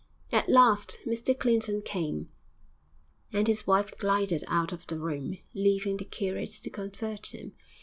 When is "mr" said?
1.05-1.37